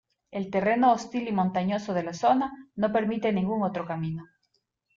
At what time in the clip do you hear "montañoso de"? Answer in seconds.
1.31-2.01